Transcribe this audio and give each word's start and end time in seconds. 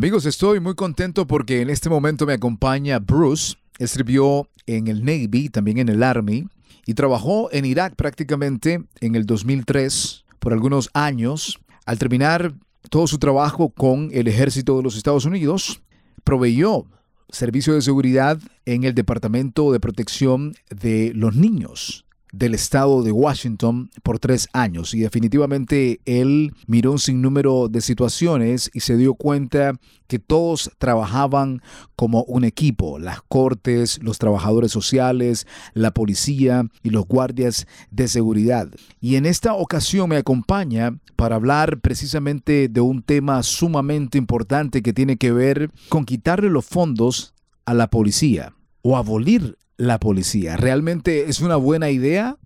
Amigos, 0.00 0.24
estoy 0.24 0.60
muy 0.60 0.74
contento 0.74 1.26
porque 1.26 1.60
en 1.60 1.68
este 1.68 1.90
momento 1.90 2.24
me 2.24 2.32
acompaña 2.32 3.00
Bruce. 3.00 3.56
Él 3.78 3.86
sirvió 3.86 4.48
en 4.64 4.88
el 4.88 5.04
Navy, 5.04 5.50
también 5.50 5.76
en 5.76 5.90
el 5.90 6.02
Army, 6.02 6.48
y 6.86 6.94
trabajó 6.94 7.52
en 7.52 7.66
Irak 7.66 7.96
prácticamente 7.96 8.82
en 9.02 9.14
el 9.14 9.26
2003 9.26 10.24
por 10.38 10.54
algunos 10.54 10.88
años. 10.94 11.60
Al 11.84 11.98
terminar 11.98 12.54
todo 12.88 13.06
su 13.06 13.18
trabajo 13.18 13.68
con 13.68 14.08
el 14.14 14.26
ejército 14.26 14.78
de 14.78 14.84
los 14.84 14.96
Estados 14.96 15.26
Unidos, 15.26 15.82
proveyó 16.24 16.86
servicio 17.28 17.74
de 17.74 17.82
seguridad 17.82 18.38
en 18.64 18.84
el 18.84 18.94
Departamento 18.94 19.70
de 19.70 19.80
Protección 19.80 20.54
de 20.70 21.12
los 21.14 21.36
Niños 21.36 22.06
del 22.32 22.54
estado 22.54 23.02
de 23.02 23.12
Washington 23.12 23.90
por 24.02 24.18
tres 24.18 24.48
años 24.52 24.94
y 24.94 25.00
definitivamente 25.00 26.00
él 26.04 26.52
miró 26.66 26.92
un 26.92 26.98
sinnúmero 26.98 27.68
de 27.68 27.80
situaciones 27.80 28.70
y 28.72 28.80
se 28.80 28.96
dio 28.96 29.14
cuenta 29.14 29.74
que 30.06 30.18
todos 30.18 30.70
trabajaban 30.78 31.62
como 31.96 32.24
un 32.24 32.44
equipo, 32.44 32.98
las 32.98 33.22
cortes, 33.22 34.00
los 34.02 34.18
trabajadores 34.18 34.72
sociales, 34.72 35.46
la 35.72 35.92
policía 35.92 36.64
y 36.82 36.90
los 36.90 37.06
guardias 37.06 37.66
de 37.90 38.08
seguridad. 38.08 38.68
Y 39.00 39.16
en 39.16 39.26
esta 39.26 39.54
ocasión 39.54 40.08
me 40.08 40.16
acompaña 40.16 40.98
para 41.16 41.36
hablar 41.36 41.80
precisamente 41.80 42.68
de 42.68 42.80
un 42.80 43.02
tema 43.02 43.42
sumamente 43.42 44.18
importante 44.18 44.82
que 44.82 44.92
tiene 44.92 45.16
que 45.16 45.32
ver 45.32 45.70
con 45.88 46.04
quitarle 46.04 46.50
los 46.50 46.64
fondos 46.64 47.34
a 47.64 47.74
la 47.74 47.88
policía 47.88 48.54
o 48.82 48.96
abolir 48.96 49.56
la 49.80 49.98
policía. 49.98 50.58
¿Realmente 50.58 51.30
es 51.30 51.40
una 51.40 51.56
buena 51.56 51.88
idea? 51.88 52.36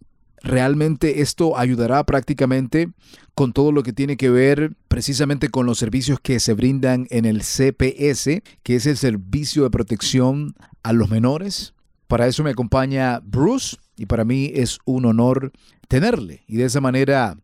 ¿Realmente 0.41 1.21
esto 1.21 1.59
ayudará 1.59 2.05
prácticamente 2.05 2.91
con 3.35 3.53
todo 3.53 3.73
lo 3.73 3.83
que 3.83 3.93
tiene 3.93 4.17
que 4.17 4.31
ver 4.31 4.77
precisamente 4.87 5.49
con 5.49 5.67
los 5.67 5.79
servicios 5.79 6.21
que 6.21 6.39
se 6.39 6.53
brindan 6.53 7.09
en 7.11 7.25
el 7.25 7.41
CPS, 7.41 8.41
que 8.63 8.77
es 8.77 8.87
el 8.87 8.97
Servicio 8.97 9.65
de 9.65 9.71
Protección 9.71 10.55
a 10.85 10.93
los 10.93 11.11
Menores? 11.11 11.75
Para 12.07 12.29
eso 12.29 12.45
me 12.45 12.51
acompaña 12.51 13.19
Bruce 13.19 13.79
y 13.97 14.07
para 14.07 14.25
mí 14.25 14.53
es 14.55 14.79
un 14.85 15.05
honor 15.05 15.51
tenerle 15.89 16.45
y 16.47 16.59
de 16.59 16.67
esa 16.67 16.81
manera 16.81 17.37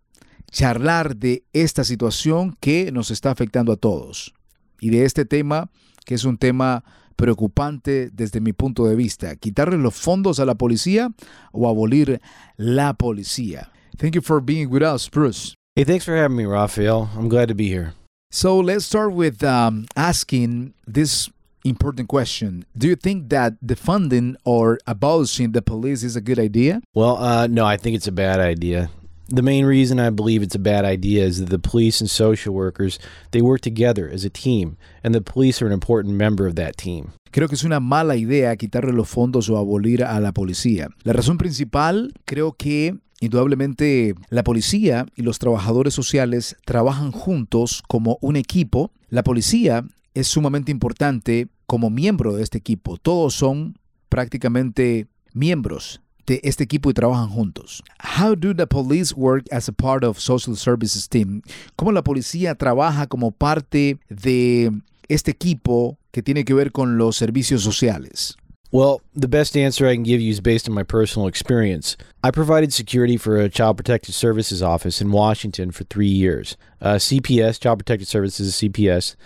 charlar 0.52 1.16
de 1.16 1.42
esta 1.52 1.82
situación 1.82 2.56
que 2.60 2.92
nos 2.92 3.10
está 3.10 3.32
afectando 3.32 3.72
a 3.72 3.76
todos 3.76 4.34
y 4.80 4.90
de 4.90 5.04
este 5.04 5.24
tema 5.24 5.68
que 6.04 6.14
es 6.14 6.24
un 6.24 6.38
tema 6.38 6.84
preocupante 7.20 8.10
desde 8.10 8.40
mi 8.40 8.52
punto 8.52 8.86
de 8.86 8.96
vista. 8.96 9.36
Quitarle 9.36 9.76
los 9.76 9.94
fondos 9.94 10.40
a 10.40 10.46
la 10.46 10.54
policía 10.54 11.12
o 11.52 11.68
abolir 11.68 12.20
la 12.56 12.94
policía. 12.94 13.70
Thank 13.98 14.14
you 14.14 14.22
for 14.22 14.40
being 14.40 14.70
with 14.70 14.82
us, 14.82 15.08
Bruce. 15.08 15.54
Hey, 15.76 15.84
thanks 15.84 16.04
for 16.04 16.16
having 16.16 16.36
me, 16.36 16.46
Rafael. 16.46 17.10
I'm 17.14 17.28
glad 17.28 17.48
to 17.48 17.54
be 17.54 17.68
here. 17.68 17.92
So 18.30 18.58
let's 18.58 18.86
start 18.86 19.12
with 19.12 19.44
um, 19.44 19.86
asking 19.96 20.72
this 20.86 21.28
important 21.64 22.08
question. 22.08 22.64
Do 22.74 22.88
you 22.88 22.96
think 22.96 23.28
that 23.28 23.54
defunding 23.62 24.36
or 24.44 24.78
abolishing 24.86 25.52
the 25.52 25.60
police 25.60 26.02
is 26.02 26.16
a 26.16 26.20
good 26.20 26.38
idea? 26.38 26.80
Well, 26.94 27.18
uh, 27.18 27.46
no, 27.48 27.66
I 27.66 27.76
think 27.76 27.96
it's 27.96 28.08
a 28.08 28.12
bad 28.12 28.40
idea. 28.40 28.88
The 29.32 29.42
main 29.42 29.64
reason 29.64 30.00
I 30.00 30.10
believe 30.10 30.42
it's 30.42 30.56
a 30.56 30.58
bad 30.58 30.84
idea 30.84 31.24
is 31.24 31.38
that 31.38 31.50
the 31.50 31.58
police 31.60 32.00
and 32.00 32.10
social 32.10 32.52
workers, 32.52 32.98
they 33.30 33.40
work 33.40 33.60
together 33.60 34.10
as 34.12 34.24
a 34.24 34.28
team, 34.28 34.76
and 35.04 35.14
the 35.14 35.20
police 35.20 35.62
are 35.62 35.68
an 35.68 35.72
important 35.72 36.16
member 36.16 36.48
of 36.48 36.56
that 36.56 36.76
team. 36.76 37.12
Creo 37.30 37.46
que 37.46 37.54
es 37.54 37.62
una 37.62 37.78
mala 37.78 38.16
idea 38.16 38.56
quitarle 38.56 38.92
los 38.92 39.08
fondos 39.08 39.48
o 39.48 39.56
abolir 39.56 40.02
a 40.02 40.18
la 40.18 40.32
policía. 40.32 40.88
La 41.04 41.12
razón 41.12 41.38
principal, 41.38 42.12
creo 42.24 42.54
que 42.54 42.98
indudablemente 43.20 44.16
la 44.30 44.42
policía 44.42 45.06
y 45.14 45.22
los 45.22 45.38
trabajadores 45.38 45.94
sociales 45.94 46.56
trabajan 46.64 47.12
juntos 47.12 47.84
como 47.86 48.18
un 48.20 48.34
equipo. 48.34 48.90
La 49.10 49.22
policía 49.22 49.84
es 50.12 50.26
sumamente 50.26 50.72
importante 50.72 51.46
como 51.66 51.88
miembro 51.88 52.34
de 52.34 52.42
este 52.42 52.58
equipo. 52.58 52.96
Todos 52.96 53.34
son 53.34 53.78
prácticamente 54.08 55.06
miembros 55.32 56.00
de 56.26 56.40
este 56.42 56.64
equipo 56.64 56.90
y 56.90 56.94
trabajan 56.94 57.28
juntos. 57.28 57.82
How 58.18 58.34
do 58.34 58.54
the 58.54 58.66
police 58.66 59.14
work 59.14 59.44
as 59.50 59.68
a 59.68 59.72
part 59.72 60.04
of 60.04 60.18
social 60.18 60.56
services 60.56 61.08
team? 61.08 61.42
¿Cómo 61.76 61.92
la 61.92 62.02
policía 62.02 62.54
trabaja 62.54 63.06
como 63.06 63.30
parte 63.30 63.98
de 64.08 64.70
este 65.08 65.30
equipo 65.32 65.98
que 66.12 66.22
tiene 66.22 66.44
que 66.44 66.54
ver 66.54 66.72
con 66.72 66.98
los 66.98 67.16
servicios 67.16 67.62
sociales? 67.62 68.36
Well, 68.72 69.00
the 69.16 69.26
best 69.26 69.56
answer 69.56 69.88
I 69.88 69.94
can 69.94 70.04
give 70.04 70.20
you 70.20 70.30
is 70.30 70.40
based 70.40 70.68
on 70.68 70.74
my 70.74 70.84
personal 70.84 71.26
experience. 71.26 71.96
I 72.22 72.30
provided 72.30 72.72
security 72.72 73.16
for 73.16 73.36
a 73.36 73.48
Child 73.48 73.78
Protective 73.78 74.14
Services 74.14 74.62
office 74.62 75.00
in 75.00 75.10
Washington 75.10 75.72
for 75.72 75.82
three 75.84 76.06
years. 76.06 76.56
Uh, 76.80 76.94
CPS, 76.94 77.58
Child 77.58 77.80
Protective 77.80 78.06
Services, 78.06 78.54
CPS, 78.54 79.16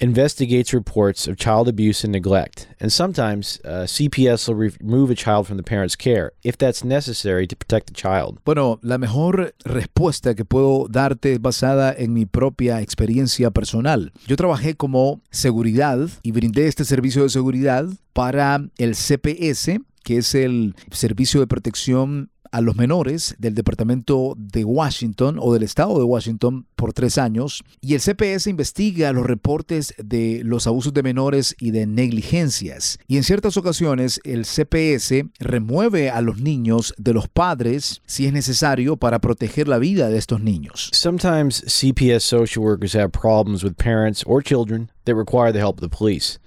investigates 0.00 0.72
reports 0.72 1.26
of 1.26 1.36
child 1.36 1.68
abuse 1.68 2.04
and 2.04 2.12
neglect, 2.12 2.68
and 2.80 2.92
sometimes 2.92 3.60
uh, 3.64 3.86
CPS 3.86 4.48
will 4.48 4.56
remove 4.56 5.10
a 5.10 5.14
child 5.14 5.46
from 5.46 5.56
the 5.56 5.62
parent's 5.62 5.96
care 5.96 6.32
if 6.42 6.56
that's 6.56 6.84
necessary 6.84 7.46
to 7.46 7.56
protect 7.56 7.86
the 7.86 7.94
child. 7.94 8.38
Bueno, 8.44 8.78
la 8.82 8.98
mejor 8.98 9.54
respuesta 9.64 10.34
que 10.34 10.44
puedo 10.44 10.88
darte 10.88 11.32
es 11.32 11.40
basada 11.40 11.94
en 11.96 12.12
mi 12.12 12.26
propia 12.26 12.80
experiencia 12.80 13.50
personal. 13.50 14.12
Yo 14.26 14.36
trabajé 14.36 14.74
como 14.76 15.20
seguridad 15.30 16.08
y 16.22 16.32
brindé 16.32 16.66
este 16.66 16.84
servicio 16.84 17.22
de 17.22 17.30
seguridad 17.30 17.86
para 18.12 18.60
el 18.78 18.94
CPS, 18.94 19.80
que 20.02 20.18
es 20.18 20.34
el 20.34 20.74
Servicio 20.92 21.40
de 21.40 21.46
Protección 21.46 22.30
a 22.54 22.60
los 22.60 22.76
menores 22.76 23.34
del 23.40 23.56
Departamento 23.56 24.34
de 24.38 24.64
Washington 24.64 25.38
o 25.40 25.52
del 25.52 25.64
Estado 25.64 25.98
de 25.98 26.04
Washington 26.04 26.66
por 26.76 26.92
tres 26.92 27.18
años 27.18 27.64
y 27.80 27.94
el 27.94 28.00
CPS 28.00 28.48
investiga 28.48 29.12
los 29.12 29.26
reportes 29.26 29.92
de 29.98 30.40
los 30.44 30.68
abusos 30.68 30.94
de 30.94 31.02
menores 31.02 31.56
y 31.58 31.72
de 31.72 31.88
negligencias. 31.88 33.00
Y 33.08 33.16
en 33.16 33.24
ciertas 33.24 33.56
ocasiones 33.56 34.20
el 34.22 34.44
CPS 34.44 35.24
remueve 35.40 36.10
a 36.10 36.20
los 36.20 36.40
niños 36.40 36.94
de 36.96 37.12
los 37.12 37.26
padres 37.26 38.02
si 38.06 38.26
es 38.26 38.32
necesario 38.32 38.96
para 38.98 39.18
proteger 39.18 39.66
la 39.66 39.78
vida 39.78 40.08
de 40.08 40.18
estos 40.18 40.40
niños. 40.40 40.90
Sometimes 40.92 41.60
CPS 41.66 42.22
social 42.22 42.64
workers 42.64 42.94
have 42.94 43.08
problems 43.08 43.64
with 43.64 43.74
parents 43.74 44.22
or 44.28 44.40
children 44.40 44.92
that 45.06 45.16
require 45.16 45.52
the 45.52 45.58
help 45.58 45.82
of 45.82 45.90
the 45.90 45.96
police. 45.96 46.38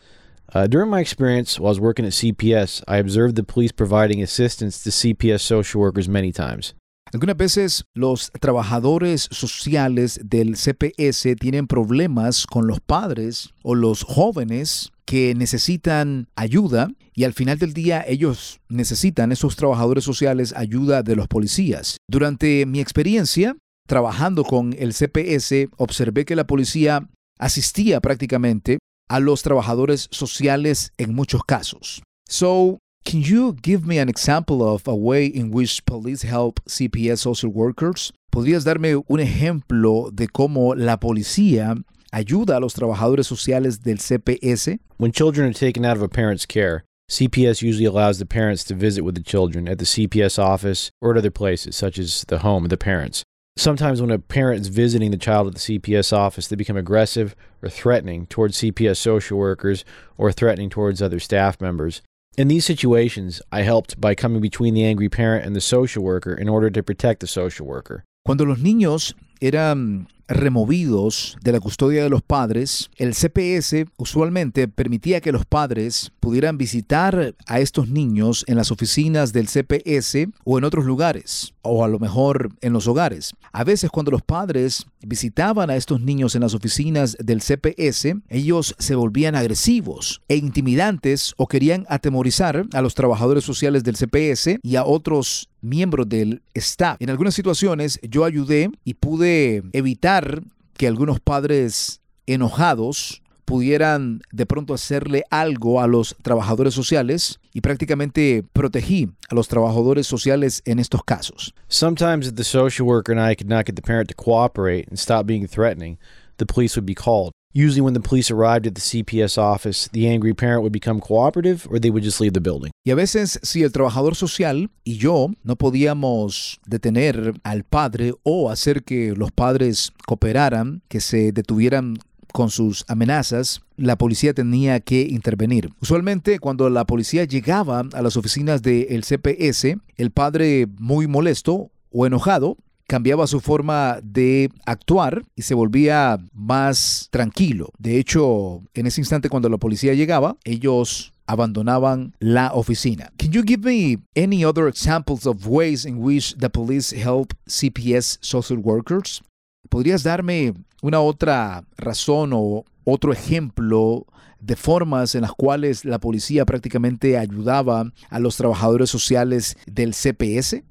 Uh, 0.54 0.66
during 0.66 0.90
my 0.90 1.02
experience 1.02 1.60
while 1.60 1.68
I 1.68 1.72
was 1.72 1.80
working 1.80 2.06
at 2.06 2.14
CPS, 2.14 2.84
I 2.88 2.98
observed 2.98 3.36
the 3.36 3.44
police 3.44 3.74
providing 3.74 4.22
assistance 4.24 4.82
to 4.84 4.90
CPS 4.92 5.42
social 5.42 5.82
workers 5.82 6.08
many 6.08 6.32
times. 6.32 6.74
Algunas 7.14 7.38
veces 7.38 7.86
los 7.96 8.32
trabajadores 8.42 9.30
sociales 9.32 10.20
del 10.24 10.58
CPS 10.58 11.36
tienen 11.40 11.68
problemas 11.68 12.46
con 12.46 12.68
los 12.68 12.82
padres 12.82 13.54
o 13.64 13.76
los 13.76 14.04
jóvenes 14.04 14.92
que 15.06 15.34
necesitan 15.34 16.28
ayuda 16.36 16.90
y 17.14 17.24
al 17.24 17.34
final 17.34 17.60
del 17.60 17.74
día 17.74 18.04
ellos 18.06 18.60
necesitan, 18.68 19.32
esos 19.32 19.56
trabajadores 19.56 20.04
sociales, 20.04 20.54
ayuda 20.56 21.02
de 21.02 21.16
los 21.16 21.28
policías. 21.30 21.98
Durante 22.10 22.66
mi 22.66 22.82
experiencia 22.82 23.56
trabajando 23.88 24.44
con 24.44 24.76
el 24.78 24.94
CPS, 24.94 25.70
observé 25.78 26.26
que 26.26 26.36
la 26.36 26.46
policía 26.46 27.08
asistía 27.40 28.02
prácticamente 28.02 28.80
a 29.10 29.20
los 29.20 29.42
trabajadores 29.42 30.08
sociales 30.12 30.92
en 30.98 31.14
muchos 31.16 31.44
casos. 31.44 32.02
So, 32.28 32.80
can 33.06 33.22
you 33.22 33.56
give 33.62 33.86
me 33.86 34.00
an 34.00 34.10
example 34.10 34.62
of 34.62 34.88
a 34.88 34.96
way 34.96 35.26
in 35.26 35.52
which 35.52 35.86
police 35.86 36.24
help 36.24 36.60
CPS 36.68 37.20
social 37.20 37.52
workers? 37.52 38.12
¿Podrías 38.32 38.66
darme 38.66 39.02
un 39.08 39.20
ejemplo 39.20 40.10
de 40.12 40.28
cómo 40.28 40.76
la 40.76 41.00
policía 41.00 41.76
ayuda 42.12 42.58
a 42.58 42.60
los 42.60 42.74
trabajadores 42.74 43.26
sociales 43.26 43.82
del 43.84 44.00
CPS? 44.00 44.80
When 44.98 45.12
children 45.12 45.50
are 45.50 45.54
taken 45.54 45.86
out 45.86 45.96
of 45.96 46.04
a 46.04 46.10
parent's 46.10 46.46
care, 46.46 46.84
CPS 47.10 47.62
usually 47.62 47.86
allows 47.86 48.20
the 48.20 48.26
parents 48.26 48.66
to 48.66 48.76
visit 48.76 49.04
with 49.04 49.16
the 49.16 49.24
children 49.24 49.70
at 49.70 49.78
the 49.78 49.86
CPS 49.86 50.38
office 50.38 50.92
or 51.02 51.12
at 51.12 51.18
other 51.18 51.32
places, 51.32 51.76
such 51.76 51.98
as 51.98 52.26
the 52.28 52.40
home 52.40 52.66
of 52.66 52.70
the 52.70 52.78
parents. 52.78 53.24
Sometimes, 53.58 54.00
when 54.00 54.12
a 54.12 54.20
parent 54.20 54.62
is 54.62 54.68
visiting 54.68 55.10
the 55.10 55.18
child 55.18 55.48
at 55.48 55.56
the 55.56 55.80
CPS 55.80 56.14
office, 56.14 56.48
they 56.48 56.56
become 56.56 56.78
aggressive 56.78 57.36
or 57.64 57.70
threatening 57.70 58.28
towards 58.28 58.60
CPS 58.60 58.98
social 58.98 59.40
workers 59.40 59.84
or 60.16 60.32
threatening 60.32 60.70
towards 60.70 61.02
other 61.02 61.20
staff 61.20 61.60
members. 61.60 62.04
In 62.38 62.50
these 62.50 62.66
situations, 62.66 63.42
I 63.52 63.64
helped 63.64 64.00
by 64.00 64.14
coming 64.14 64.42
between 64.42 64.76
the 64.76 64.86
angry 64.86 65.10
parent 65.10 65.44
and 65.44 65.56
the 65.56 65.62
social 65.62 66.04
worker 66.04 66.36
in 66.36 66.48
order 66.48 66.70
to 66.70 66.84
protect 66.84 67.20
the 67.20 67.26
social 67.26 67.66
worker. 67.66 68.04
Cuando 68.28 68.46
los 68.46 68.60
niños 68.60 69.14
eran 69.40 70.08
removidos 70.28 71.38
de 71.42 71.52
la 71.54 71.60
custodia 71.60 72.04
de 72.04 72.10
los 72.10 72.22
padres, 72.22 72.90
el 72.98 73.14
CPS 73.14 73.86
usualmente 73.98 74.68
permitía 74.68 75.22
que 75.22 75.32
los 75.32 75.46
padres 75.46 76.12
pudieran 76.20 76.58
visitar 76.58 77.34
a 77.46 77.60
estos 77.60 77.90
niños 77.90 78.44
en 78.48 78.58
las 78.58 78.72
oficinas 78.72 79.32
del 79.32 79.48
CPS 79.48 80.28
o 80.44 80.58
en 80.58 80.66
otros 80.66 80.86
lugares, 80.86 81.54
o 81.62 81.84
a 81.84 81.88
lo 81.88 82.00
mejor 82.00 82.50
en 82.62 82.74
los 82.74 82.88
hogares. 82.88 83.34
A 83.54 83.64
veces 83.64 83.90
cuando 83.90 84.12
los 84.12 84.22
padres 84.22 84.86
visitaban 85.02 85.70
a 85.70 85.76
estos 85.76 86.02
niños 86.02 86.36
en 86.36 86.42
las 86.42 86.54
oficinas 86.54 87.16
del 87.20 87.42
CPS, 87.42 88.18
ellos 88.30 88.76
se 88.78 88.96
volvían 88.96 89.36
agresivos 89.36 90.22
e 90.28 90.36
intimidantes 90.36 91.34
o 91.38 91.48
querían 91.48 91.86
atemorizar 91.90 92.66
a 92.74 92.82
los 92.82 92.96
trabajadores 92.96 93.44
sociales 93.44 93.84
del 93.84 93.96
CPS 93.96 94.60
y 94.62 94.76
a 94.76 94.84
otros 94.84 95.50
miembros 95.62 96.08
del 96.08 96.42
staff. 96.54 96.98
En 97.00 97.10
algunas 97.10 97.34
situaciones 97.34 98.00
yo 98.04 98.26
ayudé 98.26 98.70
y 98.84 98.96
pude 98.96 99.27
evitar 99.74 100.42
que 100.78 100.88
algunos 100.88 101.20
padres 101.20 102.02
enojados 102.26 103.22
pudieran 103.46 104.22
de 104.34 104.46
pronto 104.46 104.74
hacerle 104.74 105.24
algo 105.30 105.80
a 105.82 105.88
los 105.88 106.16
trabajadores 106.22 106.74
sociales 106.74 107.40
y 107.54 107.62
prácticamente 107.62 108.44
protegí 108.52 109.10
a 109.30 109.36
los 109.36 109.48
trabajadores 109.48 110.06
sociales 110.06 110.62
en 110.66 110.80
estos 110.80 111.02
casos. 111.06 111.54
Sometimes 111.70 112.28
if 112.28 112.36
the 112.36 112.44
social 112.44 112.86
worker 112.86 113.18
and 113.18 113.22
I 113.22 113.36
could 113.36 113.50
not 113.50 113.66
get 113.66 113.76
the 113.76 113.82
parent 113.82 114.10
to 114.10 114.16
cooperate 114.16 114.90
and 114.90 115.00
stop 115.00 115.26
being 115.26 115.48
threatening, 115.48 115.98
the 116.38 116.46
police 116.46 116.76
would 116.76 116.86
be 116.86 116.94
called. 116.94 117.32
Usually, 117.58 117.82
when 117.82 117.96
the 117.96 118.00
police 118.00 118.30
arrived 118.30 118.68
at 118.68 118.76
the 118.76 118.82
CPS 118.82 119.36
office, 119.36 119.90
the 119.92 120.08
angry 120.08 120.36
parent 120.36 120.62
would 120.62 120.72
become 120.72 121.00
cooperative 121.00 121.68
or 121.72 121.80
they 121.80 121.90
would 121.90 122.04
just 122.04 122.22
leave 122.22 122.34
the 122.34 122.40
building. 122.40 122.70
Y 122.86 122.92
a 122.92 122.96
veces, 122.96 123.40
si 123.42 123.64
el 123.64 123.72
trabajador 123.72 124.14
social 124.14 124.70
y 124.84 124.98
yo 124.98 125.32
no 125.44 125.56
podíamos 125.56 126.60
detener 126.68 127.34
al 127.42 127.64
padre 127.64 128.14
o 128.22 128.52
hacer 128.52 128.84
que 128.84 129.16
los 129.16 129.32
padres 129.32 129.92
cooperaran, 130.06 130.84
que 130.88 131.02
se 131.02 131.32
detuvieran 131.32 131.98
con 132.32 132.52
sus 132.52 132.86
amenazas, 132.88 133.62
la 133.76 133.98
policía 133.98 134.36
tenía 134.36 134.80
que 134.80 135.02
intervenir. 135.10 135.72
Usualmente 135.82 136.38
cuando 136.38 136.70
la 136.70 136.86
policía 136.86 137.24
llegaba 137.24 137.86
a 137.92 138.02
las 138.04 138.18
oficinas 138.18 138.62
del 138.62 139.04
CPS, 139.04 139.78
el 139.96 140.12
padre 140.12 140.68
muy 140.78 141.08
molesto 141.08 141.72
o 141.92 142.06
enojado 142.06 142.58
cambiaba 142.88 143.28
su 143.28 143.42
forma 143.42 144.00
de 144.02 144.50
actuar 144.66 145.24
y 145.36 145.44
se 145.44 145.54
volvía 145.54 146.18
más 146.34 147.10
tranquilo. 147.12 147.70
De 147.78 148.00
hecho, 148.00 148.62
en 148.74 148.88
ese 148.88 149.02
instante 149.02 149.30
cuando 149.30 149.50
la 149.50 149.58
policía 149.58 149.94
llegaba, 149.94 150.38
ellos 150.46 151.14
abandonaban 151.28 152.16
la 152.20 152.54
oficina. 152.54 153.12
Can 153.18 153.32
you 153.32 153.44
give 153.46 153.64
me 153.64 154.00
any 154.16 154.46
other 154.46 154.68
examples 154.68 155.28
of 155.28 155.46
ways 155.46 155.86
in 155.86 155.98
which 155.98 156.36
the 156.38 156.50
police 156.50 156.96
help 156.96 157.34
CPS 157.46 158.18
social 158.22 158.60
workers? 158.60 159.22
¿Podrías 159.70 160.04
darme 160.04 160.54
una 160.82 161.02
otra 161.02 161.66
razón 161.76 162.32
o 162.34 162.64
otro 162.86 163.12
ejemplo 163.12 164.06
de 164.40 164.56
formas 164.56 165.16
en 165.16 165.22
las 165.22 165.34
cuales 165.34 165.84
la 165.84 166.00
policía 166.00 166.46
prácticamente 166.46 167.18
ayudaba 167.18 167.92
a 168.10 168.20
los 168.20 168.38
trabajadores 168.38 168.90
sociales 168.90 169.58
del 169.66 169.94
CPS? 169.94 170.64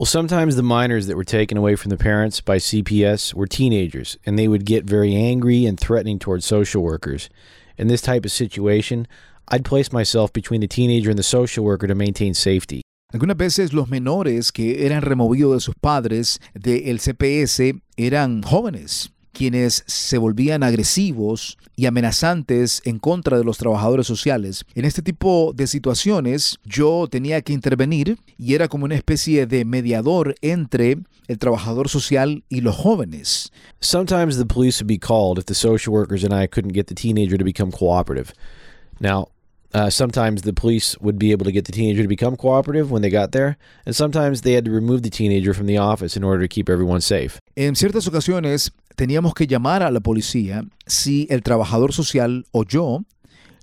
Well, 0.00 0.06
sometimes 0.06 0.56
the 0.56 0.64
minors 0.64 1.06
that 1.06 1.16
were 1.16 1.22
taken 1.22 1.56
away 1.56 1.76
from 1.76 1.90
the 1.90 1.96
parents 1.96 2.40
by 2.40 2.56
CPS 2.56 3.32
were 3.32 3.46
teenagers, 3.46 4.18
and 4.26 4.36
they 4.36 4.48
would 4.48 4.64
get 4.64 4.82
very 4.82 5.14
angry 5.14 5.66
and 5.66 5.78
threatening 5.78 6.18
towards 6.18 6.44
social 6.44 6.82
workers. 6.82 7.30
In 7.78 7.86
this 7.86 8.02
type 8.02 8.24
of 8.24 8.32
situation, 8.32 9.06
I'd 9.46 9.64
place 9.64 9.92
myself 9.92 10.32
between 10.32 10.60
the 10.60 10.66
teenager 10.66 11.10
and 11.10 11.18
the 11.18 11.22
social 11.22 11.64
worker 11.64 11.86
to 11.86 11.94
maintain 11.94 12.34
safety. 12.34 12.82
Algunas 13.12 13.36
veces 13.36 13.72
los 13.72 13.88
menores 13.88 14.52
que 14.52 14.84
eran 14.84 15.02
removidos 15.02 15.54
de 15.54 15.60
sus 15.60 15.74
padres 15.80 16.40
del 16.54 16.98
CPS 16.98 17.80
eran 17.96 18.42
jóvenes 18.42 19.10
quienes 19.34 19.84
se 19.86 20.16
volvían 20.16 20.62
agresivos 20.62 21.58
y 21.76 21.84
amenazantes 21.84 22.80
en 22.86 22.98
contra 22.98 23.36
de 23.36 23.44
los 23.44 23.58
trabajadores 23.58 24.06
sociales. 24.06 24.64
En 24.74 24.86
este 24.86 25.02
tipo 25.02 25.52
de 25.54 25.66
situaciones 25.66 26.56
yo 26.64 27.06
tenía 27.10 27.42
que 27.42 27.52
intervenir 27.52 28.16
y 28.38 28.54
era 28.54 28.68
como 28.68 28.86
una 28.86 28.94
especie 28.94 29.46
de 29.46 29.66
mediador 29.66 30.34
entre 30.40 30.98
el 31.26 31.38
trabajador 31.38 31.88
social 31.88 32.44
y 32.48 32.60
los 32.60 32.76
jóvenes. 32.76 33.50
Sometimes 33.80 34.38
the 34.38 34.46
police 34.46 34.82
would 34.82 34.88
be 34.88 34.98
called 34.98 35.38
if 35.38 35.44
the 35.46 35.54
social 35.54 35.92
workers 35.92 36.24
and 36.24 36.32
I 36.32 36.46
couldn't 36.46 36.74
get 36.74 36.86
the 36.86 36.94
teenager 36.94 37.36
to 37.36 37.44
become 37.44 37.70
cooperative. 37.70 38.32
Now, 39.00 39.28
uh, 39.74 39.90
sometimes 39.90 40.42
the 40.42 40.52
police 40.52 40.96
would 41.00 41.18
be 41.18 41.32
able 41.32 41.44
to 41.44 41.50
get 41.50 41.64
the 41.64 41.72
teenager 41.72 42.02
to 42.02 42.08
become 42.08 42.36
cooperative 42.36 42.92
when 42.92 43.02
they 43.02 43.10
got 43.10 43.32
there, 43.32 43.56
and 43.84 43.94
sometimes 43.94 44.42
they 44.42 44.52
had 44.52 44.64
to 44.64 44.70
remove 44.70 45.02
the 45.02 45.10
teenager 45.10 45.52
from 45.52 45.66
the 45.66 45.76
office 45.76 46.16
in 46.16 46.22
order 46.22 46.40
to 46.42 46.48
keep 46.48 46.68
everyone 46.68 47.00
safe. 47.00 47.40
En 47.56 47.74
ciertas 47.74 48.06
ocasiones 48.06 48.70
teníamos 48.96 49.34
que 49.34 49.46
llamar 49.46 49.82
a 49.82 49.90
la 49.90 50.00
policía 50.00 50.64
si 50.86 51.26
el 51.30 51.42
trabajador 51.42 51.92
social 51.92 52.46
o 52.52 52.64
yo 52.64 53.04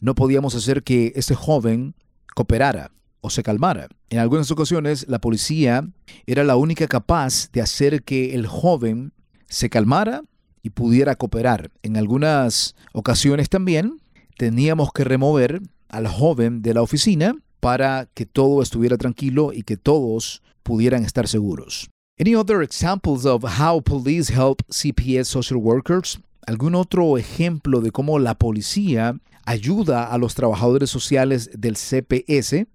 no 0.02 0.16
podíamos 0.16 0.56
hacer 0.56 0.84
que 0.84 1.14
este 1.16 1.36
joven 1.36 1.96
cooperara 2.36 2.92
o 3.22 3.30
se 3.30 3.44
calmara. 3.44 3.88
En 4.10 4.20
algunas 4.20 4.50
ocasiones 4.52 5.08
la 5.08 5.20
policía 5.20 5.88
era 6.26 6.44
la 6.44 6.56
única 6.56 6.88
capaz 6.88 7.52
de 7.52 7.62
hacer 7.62 8.04
que 8.04 8.34
el 8.34 8.48
joven 8.48 9.14
se 9.48 9.70
calmara 9.70 10.24
y 10.64 10.72
pudiera 10.72 11.16
cooperar. 11.16 11.72
En 11.84 11.98
algunas 11.98 12.76
ocasiones 12.94 13.50
también 13.50 14.02
teníamos 14.38 14.92
que 14.92 15.04
remover 15.04 15.62
al 15.90 16.08
joven 16.08 16.62
de 16.62 16.74
la 16.74 16.82
oficina 16.82 17.36
para 17.60 18.08
que 18.14 18.26
todo 18.26 18.64
estuviera 18.64 18.98
tranquilo 18.98 19.54
y 19.54 19.64
que 19.64 19.78
todos 19.78 20.42
pudieran 20.64 21.04
estar 21.06 21.28
seguros. 21.28 21.91
Any 22.22 22.36
other 22.36 22.62
examples 22.62 23.26
of 23.26 23.42
how 23.42 23.80
police 23.80 24.30
help 24.30 24.62
CPS 24.70 25.26
social 25.26 25.58
workers? 25.58 26.20
¿Algún 26.48 26.76
otro 26.76 27.18
ejemplo 27.18 27.82
de 27.82 27.90
cómo 27.90 28.20
la 28.20 28.36
policía 28.36 29.20
ayuda 29.48 30.06
a 30.06 30.20
los 30.20 30.36
trabajadores 30.36 30.92
sociales 30.92 31.50
del 31.60 31.74
CPS? 31.74 32.68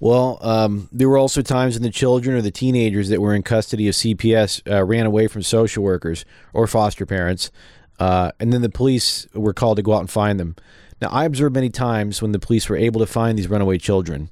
Well, 0.00 0.38
um, 0.40 0.88
there 0.90 1.10
were 1.10 1.18
also 1.18 1.42
times 1.42 1.74
when 1.74 1.82
the 1.82 1.90
children 1.90 2.34
or 2.34 2.40
the 2.40 2.50
teenagers 2.50 3.10
that 3.10 3.20
were 3.20 3.34
in 3.34 3.42
custody 3.42 3.88
of 3.88 3.94
CPS 3.94 4.62
uh, 4.72 4.82
ran 4.82 5.04
away 5.04 5.26
from 5.28 5.42
social 5.42 5.84
workers 5.84 6.24
or 6.54 6.66
foster 6.66 7.04
parents, 7.04 7.50
uh, 8.00 8.30
and 8.40 8.54
then 8.54 8.62
the 8.62 8.70
police 8.70 9.28
were 9.34 9.52
called 9.52 9.76
to 9.76 9.82
go 9.82 9.92
out 9.92 10.00
and 10.00 10.10
find 10.10 10.40
them. 10.40 10.56
Now, 11.02 11.10
I 11.10 11.26
observed 11.26 11.54
many 11.54 11.68
times 11.68 12.22
when 12.22 12.32
the 12.32 12.38
police 12.38 12.70
were 12.70 12.76
able 12.78 13.00
to 13.00 13.06
find 13.06 13.36
these 13.36 13.50
runaway 13.50 13.76
children. 13.76 14.30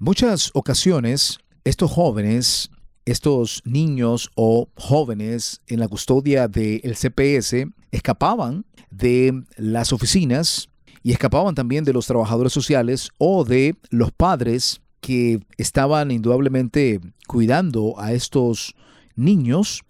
Muchas 0.00 0.50
ocasiones, 0.54 1.36
estos 1.66 1.94
jóvenes, 1.94 2.68
estos 3.04 3.62
niños 3.64 4.30
o 4.34 4.68
jóvenes 4.76 5.60
en 5.66 5.80
la 5.80 5.88
custodia 5.88 6.48
del 6.48 6.96
CPS 6.96 7.66
escapaban 7.90 8.64
de 8.90 9.44
las 9.56 9.92
oficinas 9.92 10.68
y 11.02 11.12
escapaban 11.12 11.54
también 11.54 11.84
de 11.84 11.92
los 11.92 12.06
trabajadores 12.06 12.52
sociales 12.52 13.10
o 13.18 13.44
de 13.44 13.76
los 13.90 14.10
padres 14.10 14.80
que 15.00 15.40
estaban 15.58 16.10
indudablemente 16.10 17.00
cuidando 17.26 17.94
a 17.98 18.12
estos 18.14 18.74
niños 19.16 19.82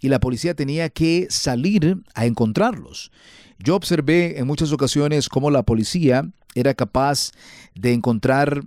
y 0.00 0.08
la 0.08 0.18
policía 0.18 0.54
tenía 0.54 0.88
que 0.88 1.26
salir 1.28 1.98
a 2.14 2.24
encontrarlos. 2.24 3.12
Yo 3.58 3.76
observé 3.76 4.38
en 4.38 4.46
muchas 4.46 4.72
ocasiones 4.72 5.28
cómo 5.28 5.50
la 5.50 5.62
policía 5.62 6.28
era 6.54 6.74
capaz 6.74 7.32
de 7.74 7.92
encontrar 7.92 8.62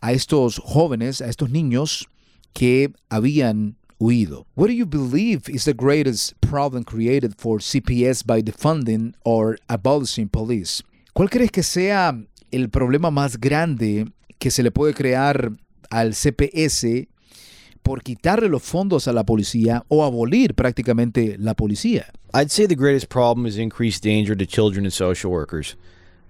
a 0.00 0.12
estos 0.12 0.58
jóvenes, 0.58 1.22
a 1.22 1.28
estos 1.28 1.50
niños 1.50 2.08
que 2.56 2.90
habían 3.10 3.76
huido. 3.98 4.46
What 4.54 4.68
do 4.68 4.72
you 4.72 4.86
believe 4.86 5.42
is 5.46 5.66
the 5.66 5.74
greatest 5.74 6.32
problem 6.40 6.84
created 6.84 7.34
for 7.36 7.58
CPS 7.58 8.24
by 8.24 8.40
defunding 8.40 9.12
or 9.24 9.58
abolishing 9.68 10.30
police? 10.30 10.82
¿Cuál 11.12 11.28
crees 11.28 11.50
que 11.50 11.62
sea 11.62 12.18
el 12.50 12.70
problema 12.70 13.10
más 13.10 13.38
grande 13.38 14.06
que 14.38 14.50
se 14.50 14.62
le 14.62 14.70
puede 14.70 14.94
crear 14.94 15.52
al 15.90 16.14
CPS 16.14 17.08
por 17.82 18.02
quitarle 18.02 18.48
los 18.48 18.62
fondos 18.62 19.06
a 19.06 19.12
la 19.12 19.24
policía 19.24 19.84
o 19.88 20.02
abolir 20.02 20.54
prácticamente 20.54 21.36
la 21.38 21.52
policía? 21.52 22.06
I'd 22.32 22.50
say 22.50 22.66
the 22.66 22.74
greatest 22.74 23.10
problem 23.10 23.46
is 23.46 23.58
increased 23.58 24.02
danger 24.02 24.34
to 24.34 24.46
children 24.46 24.86
and 24.86 24.92
social 24.94 25.30
workers. 25.30 25.76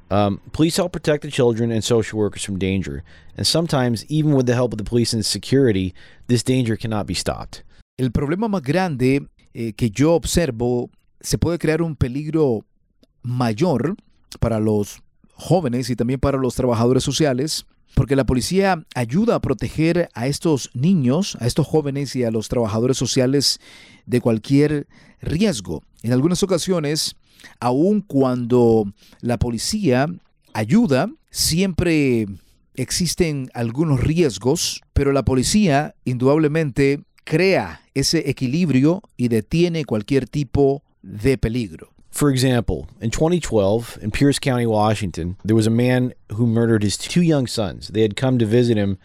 Um, 0.08 0.40
police 0.52 0.76
help 0.76 0.92
protect 0.92 1.22
the 1.22 1.30
children 1.30 1.72
and 1.72 1.82
social 1.82 2.18
workers 2.18 2.44
from 2.44 2.58
danger, 2.58 3.02
and 3.36 3.44
sometimes, 3.44 4.04
even 4.08 4.34
with 4.34 4.46
the 4.46 4.54
help 4.54 4.72
of 4.72 4.78
the 4.78 4.84
police 4.84 5.12
and 5.12 5.24
security, 5.24 5.94
this 6.28 6.44
danger 6.44 6.76
cannot 6.76 7.06
be 7.06 7.14
stopped. 7.14 7.64
El 7.98 8.10
problema 8.10 8.46
más 8.48 8.62
grande 8.62 9.26
eh, 9.54 9.72
que 9.72 9.90
yo 9.90 10.14
observo, 10.14 10.90
se 11.20 11.38
puede 11.38 11.58
crear 11.58 11.80
un 11.80 11.96
peligro 11.96 12.64
mayor 13.22 13.96
para 14.38 14.60
los 14.60 15.02
jóvenes 15.32 15.88
y 15.88 15.96
también 15.96 16.20
para 16.20 16.38
los 16.38 16.54
trabajadores 16.54 17.02
sociales, 17.02 17.66
porque 17.94 18.16
la 18.16 18.26
policía 18.26 18.84
ayuda 18.94 19.36
a 19.36 19.40
proteger 19.40 20.10
a 20.12 20.26
estos 20.26 20.70
niños, 20.74 21.38
a 21.40 21.46
estos 21.46 21.66
jóvenes 21.66 22.14
y 22.14 22.24
a 22.24 22.30
los 22.30 22.48
trabajadores 22.48 22.98
sociales 22.98 23.58
de 24.04 24.20
cualquier 24.20 24.86
riesgo. 25.22 25.82
En 26.02 26.12
algunas 26.12 26.42
ocasiones, 26.42 27.16
aun 27.60 28.00
cuando 28.00 28.92
la 29.20 29.38
policía 29.38 30.06
ayuda, 30.52 31.10
siempre 31.30 32.26
existen 32.74 33.50
algunos 33.54 34.00
riesgos, 34.00 34.80
pero 34.92 35.12
la 35.12 35.24
policía 35.24 35.94
indudablemente 36.04 37.02
crea 37.24 37.80
ese 37.94 38.30
equilibrio 38.30 39.02
y 39.16 39.28
detiene 39.28 39.84
cualquier 39.84 40.28
tipo 40.28 40.82
de 41.02 41.36
peligro. 41.38 41.92
For 42.10 42.30
example, 42.30 42.88
in 43.00 43.10
2012, 43.10 43.98
in 44.00 44.10
Pierce 44.10 44.38
County, 44.38 44.64
Washington, 44.64 45.36
there 45.44 45.54
was 45.54 45.66
a 45.66 45.70
man 45.70 46.14
who 46.32 46.46
murdered 46.46 46.82
his 46.82 46.96
two 46.96 47.20
young 47.20 47.46
sons. 47.46 47.88
They 47.88 48.00
had 48.00 48.16
come 48.16 48.38
to 48.38 48.46
visit 48.46 48.78
him 48.78 48.96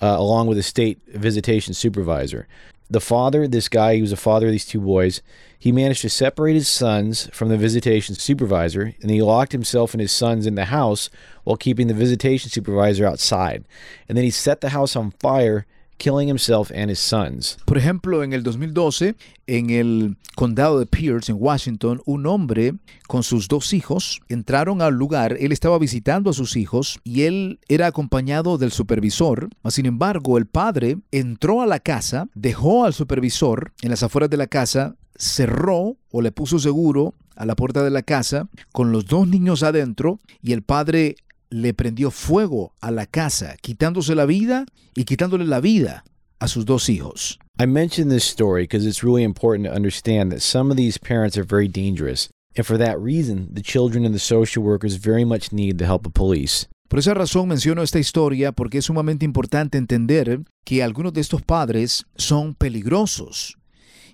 uh, 0.00 0.16
along 0.18 0.46
with 0.46 0.56
a 0.56 0.62
state 0.62 0.98
visitation 1.06 1.74
supervisor. 1.74 2.46
The 2.88 3.00
father, 3.00 3.48
this 3.48 3.68
guy, 3.68 3.96
he 3.96 4.00
was 4.00 4.12
a 4.12 4.16
father 4.16 4.46
of 4.46 4.52
these 4.52 4.64
two 4.64 4.80
boys, 4.80 5.20
he 5.58 5.72
managed 5.72 6.02
to 6.02 6.10
separate 6.10 6.54
his 6.54 6.68
sons 6.68 7.28
from 7.32 7.48
the 7.48 7.56
visitation 7.56 8.14
supervisor, 8.14 8.94
and 9.00 9.10
he 9.10 9.22
locked 9.22 9.52
himself 9.52 9.92
and 9.92 10.00
his 10.00 10.12
sons 10.12 10.46
in 10.46 10.54
the 10.54 10.66
house 10.66 11.10
while 11.42 11.56
keeping 11.56 11.88
the 11.88 11.94
visitation 11.94 12.50
supervisor 12.50 13.04
outside. 13.04 13.64
And 14.08 14.16
then 14.16 14.24
he 14.24 14.30
set 14.30 14.60
the 14.60 14.68
house 14.68 14.94
on 14.94 15.10
fire 15.12 15.66
killing 15.98 16.28
himself 16.28 16.70
and 16.70 16.90
his 16.90 16.98
sons. 16.98 17.56
Por 17.64 17.78
ejemplo, 17.78 18.22
en 18.22 18.32
el 18.32 18.42
2012, 18.42 19.16
en 19.46 19.70
el 19.70 20.16
condado 20.34 20.78
de 20.78 20.86
Pierce, 20.86 21.30
en 21.30 21.38
Washington, 21.40 22.02
un 22.04 22.26
hombre 22.26 22.74
con 23.06 23.22
sus 23.22 23.48
dos 23.48 23.72
hijos 23.72 24.20
entraron 24.28 24.82
al 24.82 24.94
lugar. 24.94 25.36
Él 25.40 25.52
estaba 25.52 25.78
visitando 25.78 26.30
a 26.30 26.34
sus 26.34 26.56
hijos 26.56 27.00
y 27.04 27.22
él 27.22 27.60
era 27.68 27.86
acompañado 27.86 28.58
del 28.58 28.72
supervisor. 28.72 29.48
Sin 29.68 29.86
embargo, 29.86 30.38
el 30.38 30.46
padre 30.46 30.98
entró 31.10 31.62
a 31.62 31.66
la 31.66 31.80
casa, 31.80 32.28
dejó 32.34 32.84
al 32.84 32.94
supervisor 32.94 33.72
en 33.82 33.90
las 33.90 34.02
afueras 34.02 34.30
de 34.30 34.36
la 34.36 34.46
casa, 34.46 34.96
cerró 35.16 35.96
o 36.10 36.20
le 36.20 36.32
puso 36.32 36.58
seguro 36.58 37.14
a 37.36 37.44
la 37.44 37.54
puerta 37.54 37.84
de 37.84 37.90
la 37.90 38.02
casa 38.02 38.48
con 38.72 38.92
los 38.92 39.06
dos 39.06 39.28
niños 39.28 39.62
adentro 39.62 40.18
y 40.42 40.52
el 40.52 40.62
padre 40.62 41.16
le 41.50 41.74
prendió 41.74 42.10
fuego 42.10 42.72
a 42.80 42.90
la 42.90 43.06
casa, 43.06 43.56
quitándose 43.60 44.14
la 44.14 44.26
vida 44.26 44.66
y 44.94 45.04
quitándole 45.04 45.44
la 45.44 45.60
vida 45.60 46.04
a 46.38 46.48
sus 46.48 46.64
dos 46.64 46.88
hijos. 46.88 47.38
I 47.58 47.66
mention 47.66 48.08
this 48.08 48.24
story 48.24 48.64
because 48.64 48.86
it's 48.86 49.02
really 49.02 49.22
important 49.22 49.66
to 49.66 49.74
understand 49.74 50.30
that 50.30 50.40
some 50.40 50.70
of 50.70 50.76
these 50.76 50.98
parents 50.98 51.36
are 51.38 51.46
very 51.46 51.68
dangerous, 51.68 52.28
and 52.56 52.66
for 52.66 52.76
that 52.78 52.98
reason, 53.00 53.48
the 53.52 53.62
children 53.62 54.04
and 54.04 54.14
the 54.14 54.20
social 54.20 54.62
workers 54.62 54.96
very 54.96 55.24
much 55.24 55.52
need 55.52 55.78
the 55.78 55.86
help 55.86 56.06
of 56.06 56.12
police. 56.12 56.66
Por 56.88 57.00
esa 57.00 57.14
razón 57.14 57.48
menciono 57.48 57.82
esta 57.82 57.98
historia 57.98 58.52
porque 58.52 58.78
es 58.78 58.84
sumamente 58.84 59.24
importante 59.24 59.76
entender 59.76 60.44
que 60.64 60.82
algunos 60.82 61.12
de 61.12 61.20
estos 61.20 61.42
padres 61.42 62.06
son 62.16 62.54
peligrosos. 62.54 63.56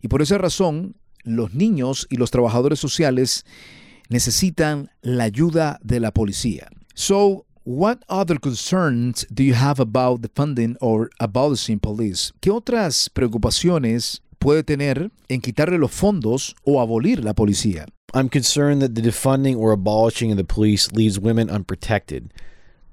Y 0.01 0.09
por 0.09 0.23
esa 0.23 0.39
razón, 0.39 0.97
los 1.23 1.55
niños 1.55 2.07
y 2.11 2.17
los 2.17 2.31
trabajadores 2.31 2.81
sociales 2.81 3.45
necesitan 4.09 4.91
la 5.03 5.25
ayuda 5.25 5.79
de 5.83 6.01
la 6.01 6.13
policía. 6.13 6.69
So, 6.95 7.45
what 7.65 8.03
other 8.09 8.39
concerns 8.39 9.25
do 9.33 9.45
you 9.45 9.55
have 9.55 9.79
about 9.79 10.23
the 10.23 10.31
funding 10.35 10.77
or 10.81 11.11
abolishing 11.21 11.79
police? 11.79 12.33
¿Qué 12.41 12.51
otras 12.51 13.09
preocupaciones 13.09 14.21
puede 14.41 14.65
tener 14.65 15.11
en 15.29 15.41
quitarle 15.41 15.79
los 15.79 15.93
fondos 15.93 16.55
o 16.65 16.81
abolir 16.81 17.23
la 17.23 17.35
policía? 17.35 17.87
I'm 18.15 18.29
concerned 18.29 18.83
that 18.83 18.95
the 18.95 19.01
defunding 19.01 19.57
or 19.57 19.73
abolishing 19.73 20.31
of 20.31 20.37
the 20.37 20.45
police 20.45 20.93
leaves 20.93 21.19
women 21.19 21.49
unprotected. 21.49 22.35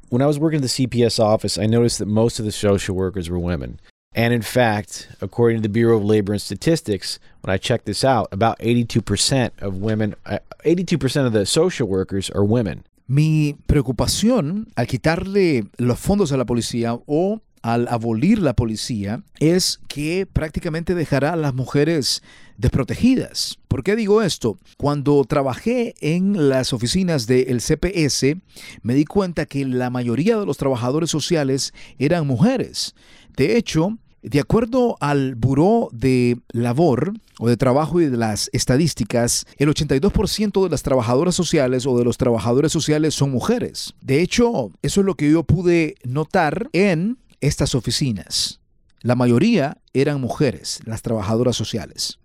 When 0.09 0.21
I 0.21 0.27
was 0.27 0.39
working 0.39 0.57
at 0.57 0.61
the 0.61 0.87
CPS 0.87 1.19
office, 1.19 1.57
I 1.57 1.65
noticed 1.65 1.99
that 1.99 2.07
most 2.07 2.39
of 2.39 2.45
the 2.45 2.51
social 2.51 2.95
workers 2.95 3.29
were 3.29 3.39
women. 3.39 3.79
And 4.13 4.33
in 4.33 4.41
fact, 4.41 5.09
according 5.21 5.57
to 5.57 5.61
the 5.61 5.69
Bureau 5.69 5.97
of 5.97 6.03
Labor 6.03 6.33
and 6.33 6.41
Statistics, 6.41 7.19
when 7.41 7.53
I 7.53 7.57
checked 7.57 7.85
this 7.85 8.03
out, 8.03 8.27
about 8.31 8.57
82% 8.59 9.51
of 9.61 9.77
women, 9.77 10.15
uh, 10.25 10.39
82% 10.65 11.25
of 11.27 11.33
the 11.33 11.45
social 11.45 11.87
workers 11.87 12.29
are 12.31 12.43
women. 12.43 12.85
Mi 13.09 13.55
preocupación 13.65 14.67
al 14.75 14.85
quitarle 14.85 15.65
los 15.77 15.97
fondos 15.97 16.31
a 16.31 16.37
la 16.37 16.45
policía 16.45 16.93
o 17.07 17.41
al 17.63 17.87
abolir 17.87 18.37
la 18.37 18.53
policía 18.53 19.23
es 19.39 19.79
que 19.87 20.27
prácticamente 20.31 20.93
dejará 20.93 21.33
a 21.33 21.35
las 21.35 21.55
mujeres 21.55 22.21
desprotegidas. 22.57 23.57
¿Por 23.67 23.81
qué 23.81 23.95
digo 23.95 24.21
esto? 24.21 24.59
Cuando 24.77 25.23
trabajé 25.23 25.95
en 26.01 26.49
las 26.49 26.71
oficinas 26.71 27.25
del 27.25 27.61
CPS, 27.61 28.37
me 28.83 28.93
di 28.93 29.05
cuenta 29.05 29.47
que 29.47 29.65
la 29.65 29.89
mayoría 29.89 30.37
de 30.37 30.45
los 30.45 30.57
trabajadores 30.57 31.09
sociales 31.09 31.73
eran 31.97 32.27
mujeres. 32.27 32.93
De 33.35 33.57
hecho, 33.57 33.97
de 34.21 34.39
acuerdo 34.39 34.97
al 34.99 35.35
Buró 35.35 35.89
de 35.91 36.37
Labor 36.51 37.13
o 37.39 37.47
de 37.47 37.57
Trabajo 37.57 38.01
y 38.01 38.05
de 38.05 38.17
las 38.17 38.49
estadísticas, 38.53 39.45
el 39.57 39.69
82% 39.69 40.63
de 40.63 40.69
las 40.69 40.83
trabajadoras 40.83 41.35
sociales 41.35 41.85
o 41.85 41.97
de 41.97 42.03
los 42.03 42.17
trabajadores 42.17 42.71
sociales 42.71 43.15
son 43.15 43.31
mujeres. 43.31 43.93
De 44.01 44.21
hecho, 44.21 44.71
eso 44.81 44.99
es 45.01 45.05
lo 45.05 45.15
que 45.15 45.31
yo 45.31 45.43
pude 45.43 45.95
notar 46.03 46.69
en 46.73 47.17
estas 47.41 47.75
oficinas. 47.75 48.59
La 49.01 49.15
mayoría 49.15 49.77
eran 49.93 50.19
mujeres, 50.19 50.81
las 50.85 51.01
trabajadoras 51.01 51.55
sociales. 51.55 52.19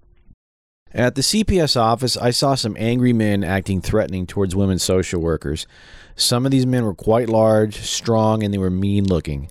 At 0.92 1.14
the 1.14 1.22
CPS 1.22 1.76
office, 1.76 2.16
I 2.16 2.30
saw 2.30 2.54
some 2.54 2.76
angry 2.78 3.12
men 3.12 3.42
acting 3.42 3.80
threatening 3.80 4.26
towards 4.26 4.54
women 4.54 4.78
social 4.78 5.20
workers. 5.20 5.66
Some 6.14 6.46
of 6.46 6.52
these 6.52 6.66
men 6.66 6.84
were 6.84 6.94
quite 6.94 7.28
large, 7.28 7.74
strong, 7.82 8.44
and 8.44 8.54
they 8.54 8.58
were 8.58 8.70
mean 8.70 9.04
looking. 9.04 9.48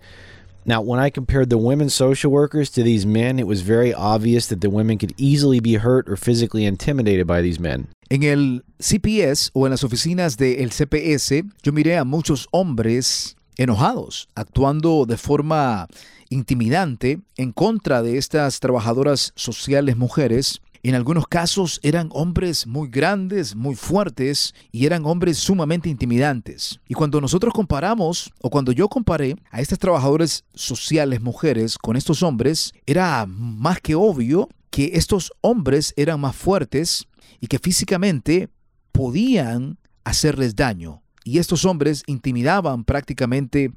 Now, 0.65 0.81
when 0.81 0.99
I 0.99 1.09
compared 1.09 1.49
the 1.49 1.57
women 1.57 1.89
social 1.89 2.31
workers 2.31 2.69
to 2.71 2.83
these 2.83 3.05
men, 3.05 3.37
it 3.37 3.47
was 3.47 3.61
very 3.61 3.93
obvious 3.93 4.47
that 4.47 4.61
the 4.61 4.69
women 4.69 4.97
could 4.97 5.13
easily 5.17 5.59
be 5.59 5.75
hurt 5.75 6.07
or 6.07 6.15
physically 6.15 6.65
intimidated 6.65 7.27
by 7.27 7.41
these 7.41 7.59
men. 7.59 7.87
En 8.09 8.23
el 8.23 8.63
CPS 8.79 9.51
o 9.53 9.65
en 9.65 9.71
las 9.71 9.83
oficinas 9.83 10.37
del 10.37 10.69
CPS, 10.69 11.43
yo 11.63 11.71
miré 11.71 11.97
a 11.97 12.05
muchos 12.05 12.47
hombres 12.51 13.35
enojados, 13.57 14.29
actuando 14.35 15.05
de 15.05 15.17
forma 15.17 15.87
intimidante 16.29 17.19
en 17.37 17.51
contra 17.51 18.01
de 18.01 18.17
estas 18.17 18.59
trabajadoras 18.59 19.33
sociales 19.35 19.97
mujeres 19.97 20.61
en 20.89 20.95
algunos 20.95 21.27
casos 21.27 21.79
eran 21.81 22.09
hombres 22.11 22.67
muy 22.67 22.89
grandes, 22.89 23.55
muy 23.55 23.75
fuertes 23.75 24.53
y 24.71 24.85
eran 24.85 25.05
hombres 25.05 25.37
sumamente 25.37 25.89
intimidantes. 25.89 26.79
Y 26.89 26.93
cuando 26.93 27.21
nosotros 27.21 27.53
comparamos, 27.53 28.33
o 28.41 28.49
cuando 28.49 28.73
yo 28.73 28.89
comparé 28.89 29.37
a 29.49 29.61
estas 29.61 29.79
trabajadoras 29.79 30.43
sociales 30.53 31.21
mujeres 31.21 31.77
con 31.77 31.95
estos 31.95 32.21
hombres, 32.21 32.73
era 32.85 33.25
más 33.25 33.79
que 33.79 33.95
obvio 33.95 34.49
que 34.69 34.91
estos 34.95 35.31
hombres 35.39 35.93
eran 35.95 36.19
más 36.19 36.35
fuertes 36.35 37.07
y 37.39 37.47
que 37.47 37.59
físicamente 37.59 38.49
podían 38.91 39.77
hacerles 40.03 40.55
daño. 40.55 41.01
Y 41.23 41.37
estos 41.37 41.63
hombres 41.63 42.03
intimidaban 42.07 42.83
prácticamente 42.83 43.71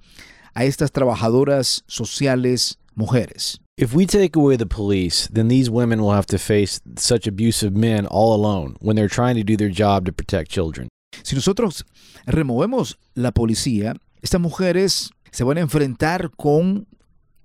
a 0.55 0.65
estas 0.65 0.91
trabajadoras 0.91 1.85
sociales 1.87 2.79
mujeres. 2.97 3.59
If 3.79 3.95
we 3.95 4.07
take 4.07 4.35
away 4.37 4.57
the 4.57 4.67
police, 4.67 5.29
then 5.31 5.49
these 5.49 5.71
women 5.71 6.01
will 6.01 6.13
have 6.13 6.27
to 6.27 6.39
face 6.39 6.81
such 6.97 7.27
abusive 7.27 7.77
men 7.77 8.07
all 8.07 8.35
alone 8.35 8.77
when 8.81 8.97
they're 8.97 9.09
trying 9.09 9.37
to 9.37 9.45
do 9.45 9.57
their 9.57 9.71
job 9.71 10.07
to 10.07 10.13
protect 10.13 10.51
children. 10.51 10.89
Si 11.23 11.35
nosotros 11.35 11.85
removemos 12.27 12.97
la 13.15 13.33
policía, 13.33 13.95
estas 14.23 14.41
mujeres 14.41 15.11
se 15.31 15.45
van 15.45 15.59
a 15.59 15.61
enfrentar 15.61 16.31
con 16.37 16.87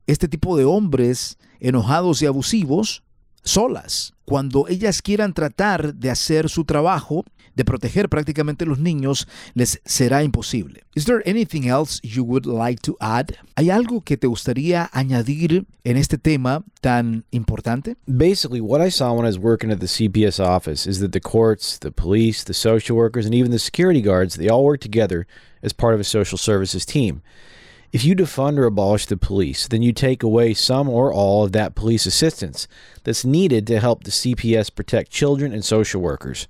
este 0.08 0.28
tipo 0.28 0.58
de 0.58 0.64
hombres 0.64 1.38
enojados 1.60 2.22
y 2.22 2.26
abusivos 2.26 3.04
solas. 3.44 4.14
Cuando 4.26 4.68
ellas 4.70 5.02
quieran 5.02 5.34
tratar 5.34 5.96
de 5.96 6.10
hacer 6.10 6.50
su 6.50 6.64
trabajo, 6.64 7.26
de 7.56 7.64
proteger 7.66 8.10
prácticamente 8.10 8.66
los 8.66 8.80
niños, 8.80 9.28
les 9.54 9.82
será 9.86 10.24
imposible. 10.24 10.84
Is 10.96 11.06
there 11.06 11.22
anything 11.26 11.68
else 11.68 12.00
you 12.04 12.24
would 12.24 12.46
like 12.46 12.82
to 12.82 12.96
add? 13.00 13.36
¿Hay 13.56 13.70
algo 13.70 14.02
que 14.02 14.18
te 14.18 14.28
gustaría 14.28 14.90
añadir 14.94 15.66
en 15.84 15.98
este 15.98 16.18
tema 16.18 16.64
tan 16.82 17.24
importante? 17.32 17.96
Basically, 18.08 18.62
what 18.62 18.82
I 18.82 18.90
saw 18.90 19.14
when 19.14 19.26
I 19.26 19.30
was 19.30 19.40
working 19.40 19.72
at 19.72 19.80
the 19.80 19.88
CPS 19.88 20.40
office 20.40 20.88
is 20.88 21.00
that 21.00 21.12
the 21.12 21.20
courts, 21.20 21.78
the 21.78 21.92
police, 21.92 22.44
the 22.44 22.54
social 22.54 22.98
workers, 22.98 23.26
and 23.26 23.34
even 23.34 23.52
the 23.52 23.60
security 23.60 24.02
guards, 24.02 24.36
they 24.36 24.50
all 24.50 24.64
work 24.64 24.82
together 24.82 25.26
as 25.64 25.74
part 25.74 25.94
of 25.94 26.00
a 26.00 26.04
social 26.04 26.38
services 26.38 26.86
team. 26.86 27.22
If 27.92 28.06
you 28.06 28.16
defund 28.16 28.58
or 28.58 28.64
abolish 28.64 29.06
the 29.06 29.18
police, 29.18 29.68
then 29.68 29.82
you 29.82 29.92
take 29.92 30.24
away 30.24 30.54
some 30.54 30.88
or 30.88 31.14
all 31.14 31.44
of 31.44 31.52
that 31.52 31.76
police 31.76 32.06
assistance 32.06 32.68
that's 33.04 33.26
needed 33.26 33.68
to 33.68 33.82
help 33.82 34.06
the 34.06 34.12
CPS 34.12 34.74
protect 34.74 35.12
children 35.12 35.52
and 35.52 35.64
social 35.64 36.02
workers. 36.02 36.48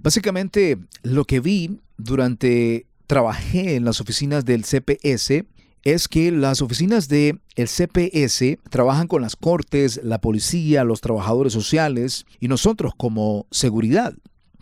Básicamente, 0.00 0.78
lo 1.02 1.24
que 1.24 1.40
vi 1.40 1.80
durante 1.96 2.86
trabajé 3.06 3.76
en 3.76 3.84
las 3.84 4.00
oficinas 4.00 4.44
del 4.44 4.64
CPS 4.64 5.44
es 5.84 6.08
que 6.08 6.32
las 6.32 6.62
oficinas 6.62 7.08
del 7.08 7.40
CPS 7.56 8.58
trabajan 8.70 9.06
con 9.06 9.22
las 9.22 9.36
cortes, 9.36 10.00
la 10.02 10.20
policía, 10.20 10.82
los 10.82 11.02
trabajadores 11.02 11.52
sociales 11.52 12.24
y 12.40 12.48
nosotros 12.48 12.94
como 12.96 13.46
seguridad. 13.50 14.14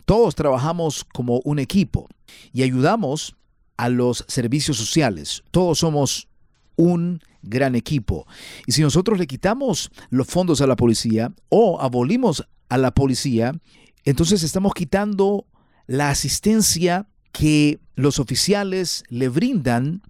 Todos 0.05 0.35
trabajamos 0.35 1.05
como 1.05 1.39
un 1.45 1.59
equipo 1.59 2.09
y 2.51 2.63
ayudamos 2.63 3.35
a 3.77 3.87
los 3.87 4.25
servicios 4.27 4.77
sociales. 4.77 5.43
Todos 5.51 5.79
somos 5.79 6.27
un 6.75 7.21
gran 7.41 7.75
equipo. 7.75 8.27
Y 8.67 8.73
si 8.73 8.81
nosotros 8.81 9.17
le 9.17 9.27
quitamos 9.27 9.91
los 10.09 10.27
fondos 10.27 10.59
a 10.59 10.67
la 10.67 10.75
policía 10.75 11.33
o 11.47 11.79
abolimos 11.81 12.45
a 12.67 12.77
la 12.77 12.91
policía, 12.91 13.53
entonces 14.05 14.43
estamos 14.43 14.73
quitando 14.73 15.45
la 15.87 16.09
asistencia 16.09 17.07
que 17.31 17.79
los 17.95 18.19
oficiales 18.19 19.03
le 19.09 19.29
brindan 19.29 20.01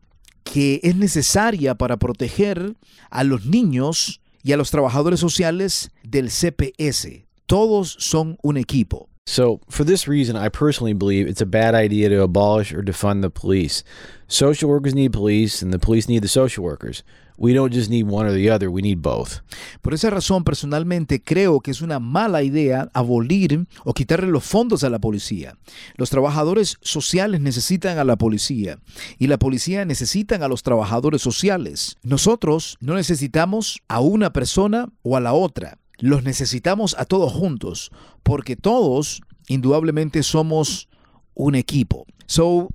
que 0.43 0.79
es 0.83 0.95
necesaria 0.95 1.75
para 1.75 1.97
proteger 1.97 2.75
a 3.09 3.23
los 3.23 3.45
niños 3.45 4.21
y 4.43 4.51
a 4.51 4.57
los 4.57 4.71
trabajadores 4.71 5.19
sociales 5.19 5.91
del 6.03 6.29
CPS. 6.29 7.25
Todos 7.45 7.95
son 7.99 8.37
un 8.43 8.57
equipo. 8.57 9.09
So, 9.25 9.61
for 9.69 9.83
this 9.83 10.07
reason, 10.07 10.35
I 10.35 10.49
personally 10.49 10.93
believe 10.93 11.27
it's 11.27 11.41
a 11.41 11.45
bad 11.45 11.73
idea 11.73 12.09
to 12.09 12.21
abolish 12.21 12.73
or 12.73 12.83
defund 12.83 13.21
the 13.21 13.29
police. 13.29 13.83
Social 14.27 14.69
workers 14.69 14.93
need 14.93 15.13
police, 15.13 15.63
and 15.63 15.73
the 15.73 15.79
police 15.79 16.07
need 16.07 16.21
the 16.21 16.27
social 16.27 16.63
workers. 16.63 17.03
We 17.37 17.53
don't 17.53 17.73
just 17.73 17.89
need 17.89 18.05
one 18.05 18.27
or 18.27 18.31
the 18.31 18.49
other, 18.49 18.69
we 18.69 18.81
need 18.81 19.01
both. 19.01 19.41
Por 19.81 19.93
esa 19.93 20.09
razón, 20.09 20.43
personalmente 20.43 21.23
creo 21.23 21.61
que 21.61 21.71
es 21.71 21.81
una 21.81 21.99
mala 21.99 22.43
idea 22.43 22.91
abolir 22.93 23.65
o 23.83 23.93
quitarle 23.93 24.27
los 24.27 24.43
fondos 24.43 24.83
a 24.83 24.89
la 24.89 24.99
policía. 24.99 25.57
Los 25.95 26.09
trabajadores 26.09 26.77
sociales 26.81 27.41
necesitan 27.41 27.97
a 27.97 28.03
la 28.03 28.17
policía 28.17 28.77
y 29.17 29.27
la 29.27 29.39
policía 29.39 29.83
necesitan 29.85 30.43
a 30.43 30.47
los 30.47 30.61
trabajadores 30.63 31.21
sociales. 31.21 31.97
Nosotros 32.03 32.77
no 32.81 32.93
necesitamos 32.93 33.81
a 33.87 33.99
una 33.99 34.31
persona 34.31 34.89
o 35.01 35.17
a 35.17 35.19
la 35.19 35.33
otra. 35.33 35.79
Los 35.99 36.23
necesitamos 36.23 36.95
a 36.97 37.05
todos 37.05 37.31
juntos 37.31 37.91
porque 38.23 38.55
todos 38.55 39.21
indudablemente 39.47 40.23
somos 40.23 40.87
un 41.35 41.55
equipo. 41.55 42.05
So, 42.25 42.69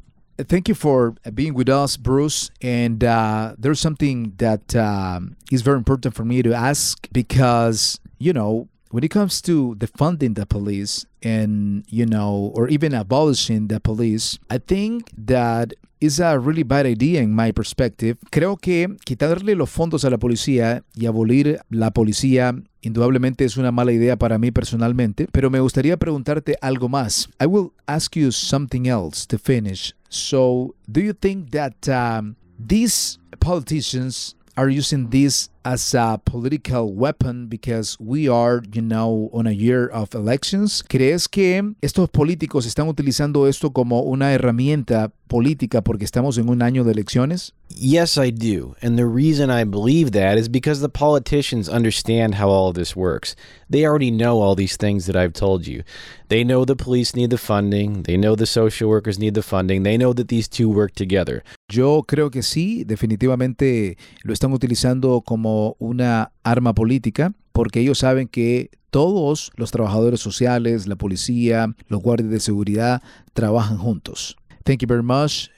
thank 0.47 0.69
you 0.69 0.75
for 0.75 1.15
being 1.35 1.55
with 1.55 1.69
us, 1.69 1.97
Bruce. 1.97 2.51
And 2.63 3.03
uh, 3.03 3.55
there's 3.59 3.81
something 3.81 4.35
that 4.39 4.75
um, 4.77 5.37
is 5.51 5.63
very 5.63 5.79
important 5.79 6.15
for 6.15 6.25
me 6.25 6.43
to 6.43 6.55
ask 6.55 7.09
because, 7.13 7.99
you 8.19 8.33
know, 8.33 8.69
when 8.91 9.05
it 9.05 9.11
comes 9.11 9.41
to 9.43 9.75
defunding 9.77 10.35
the 10.35 10.47
police 10.47 11.07
and, 11.23 11.85
you 11.89 12.07
know, 12.07 12.53
or 12.55 12.69
even 12.69 12.95
abolishing 12.95 13.69
the 13.69 13.81
police, 13.81 14.39
I 14.49 14.59
think 14.59 15.11
that 15.17 15.75
is 16.01 16.21
a 16.21 16.39
really 16.39 16.63
bad 16.63 16.87
idea 16.87 17.21
in 17.21 17.35
my 17.35 17.53
perspective. 17.53 18.19
Creo 18.31 18.57
que 18.57 18.97
quitarle 19.05 19.55
los 19.57 19.71
fondos 19.71 20.05
a 20.05 20.11
la 20.11 20.19
policía 20.19 20.85
y 20.95 21.07
abolir 21.07 21.61
la 21.71 21.91
policía 21.91 22.55
indudablemente 22.81 23.45
es 23.45 23.57
una 23.57 23.73
mala 23.73 23.93
idea 23.93 24.17
para 24.17 24.39
mí 24.39 24.51
personalmente, 24.51 25.27
pero 25.33 25.51
me 25.51 25.61
gustaría 25.61 25.97
preguntarte 25.97 26.57
algo 26.61 26.89
más. 26.89 27.29
I 27.41 27.47
will 27.47 27.73
ask 27.87 28.17
you 28.17 28.31
something 28.31 28.87
else 28.87 29.27
to 29.27 29.39
finish. 29.39 29.95
So, 30.09 30.75
do 30.87 31.01
you 31.01 31.13
think 31.13 31.51
that 31.51 31.89
um, 31.89 32.37
these 32.59 33.19
politicians 33.41 34.37
are 34.57 34.71
using 34.71 35.11
this 35.11 35.51
as 35.65 35.95
a 35.95 36.21
political 36.25 36.93
weapon 36.93 37.47
because 37.49 37.97
we 38.01 38.29
are, 38.29 38.63
you 38.73 38.83
know, 38.83 39.31
on 39.33 39.47
a 39.47 39.53
year 39.53 39.89
of 39.89 40.15
elections? 40.15 40.83
¿Crees 40.89 41.29
que 41.29 41.75
estos 41.83 42.09
políticos 42.11 42.67
están 42.67 42.89
utilizando 42.89 43.47
esto 43.47 43.71
como 43.71 44.03
una 44.03 44.33
herramienta 44.33 45.11
política 45.29 45.83
porque 45.83 46.05
estamos 46.05 46.39
en 46.39 46.49
un 46.49 46.63
año 46.63 46.85
de 46.85 46.93
elecciones? 46.93 47.53
Yes, 47.69 48.17
I 48.17 48.31
do. 48.31 48.75
And 48.83 48.99
the 48.99 49.07
reason 49.07 49.51
I 49.51 49.65
believe 49.65 50.13
that 50.13 50.39
is 50.39 50.49
because 50.49 50.81
the 50.81 50.89
politicians 50.89 51.69
understand 51.69 52.37
how 52.37 52.49
all 52.49 52.69
of 52.69 52.75
this 52.75 52.97
works. 52.97 53.37
They 53.69 53.85
already 53.85 54.11
know 54.11 54.41
all 54.41 54.55
these 54.57 54.77
things 54.77 55.07
that 55.07 55.17
I've 55.17 55.35
told 55.35 55.67
you. 55.67 55.83
They 56.29 56.45
know 56.45 56.65
the 56.65 56.77
police 56.77 57.15
need 57.15 57.31
the 57.31 57.39
funding, 57.39 58.03
they 58.05 58.17
know 58.17 58.35
the 58.35 58.47
social 58.47 58.89
workers 58.89 59.19
need 59.19 59.35
the 59.35 59.43
funding, 59.43 59.83
they 59.83 59.97
know 59.97 60.13
that 60.13 60.29
these 60.29 60.49
two 60.49 60.69
work 60.69 60.93
together. 60.95 61.43
Yo 61.71 62.03
creo 62.03 62.31
que 62.31 62.43
sí, 62.43 62.85
definitivamente 62.85 63.97
lo 64.25 64.33
están 64.33 64.53
utilizando 64.53 65.21
como 65.49 65.77
una 65.79 66.33
arma 66.43 66.75
política 66.75 67.33
porque 67.53 67.81
ellos 67.81 67.99
saben 67.99 68.29
que 68.29 68.71
todos 68.91 69.51
los 69.57 69.71
trabajadores 69.71 70.21
sociales, 70.21 70.87
la 70.87 70.97
policía, 70.97 71.75
los 71.89 72.01
guardias 72.01 72.31
de 72.31 72.41
seguridad 72.41 73.03
trabajan 73.33 73.79
juntos. 73.79 74.37
Thank 74.65 74.81
you 74.83 74.89
very 74.89 75.03
much, 75.03 75.51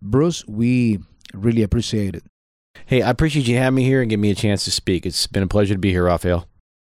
Bruce. 0.00 0.44
We 0.46 1.00
really 1.32 1.62
appreciate 1.62 2.16
it. 2.16 2.24
Hey, 2.86 3.02
I 3.02 3.10
appreciate 3.10 3.46
you 3.46 3.56
having 3.56 3.74
me 3.74 3.84
here 3.84 4.00
and 4.00 4.08
giving 4.08 4.22
me 4.22 4.30
a 4.30 4.34
chance 4.34 4.64
to 4.64 4.70
speak. 4.70 5.04
It's 5.04 5.26
been 5.26 5.42
a 5.42 5.48
pleasure 5.48 5.74
to 5.74 5.80
be 5.80 5.90
here, 5.90 6.04
Rafael. 6.04 6.46